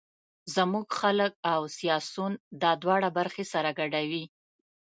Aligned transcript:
زموږ 0.55 0.87
خلک 0.99 1.31
او 1.53 1.61
سیاسون 1.77 2.31
دا 2.61 2.71
دواړه 2.81 3.09
برخې 3.17 3.43
سره 3.53 3.69
ګډوي. 3.79 4.23